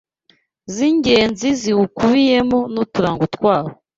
z’ingenzi 0.73 1.47
ziwukubiyemo 1.61 2.59
n’uturango 2.73 3.25
twawo 3.35 3.71